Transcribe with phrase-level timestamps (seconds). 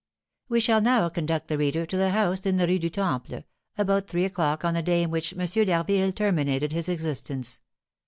[0.49, 3.43] We shall now conduct the reader to the house in the Rue du Temple,
[3.77, 5.45] about three o'clock on the day in which M.
[5.45, 7.59] d'Harville terminated his existence.